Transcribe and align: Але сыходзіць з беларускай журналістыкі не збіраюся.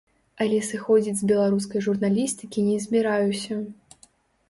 Але 0.45 0.59
сыходзіць 0.69 1.13
з 1.19 1.29
беларускай 1.33 1.85
журналістыкі 1.89 2.67
не 2.71 2.83
збіраюся. 2.89 3.63